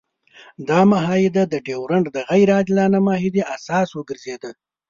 دا 0.69 0.79
معاهده 0.91 1.43
د 1.49 1.55
ډیورنډ 1.67 2.05
د 2.11 2.17
غیر 2.29 2.47
عادلانه 2.57 2.97
معاهدې 3.07 3.43
اساس 3.55 3.87
وګرځېده. 3.93 4.51